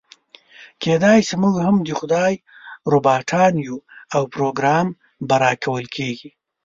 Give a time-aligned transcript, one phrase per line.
[0.81, 2.33] کيداشي موږ هم د خدای
[2.91, 3.77] روباټان يو
[4.15, 4.87] او پروګرام
[5.27, 6.29] به راکول کېږي.